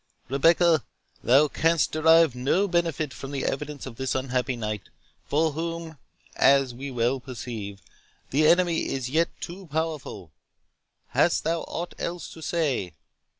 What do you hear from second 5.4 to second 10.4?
whom, as we well perceive, the Enemy is yet too powerful.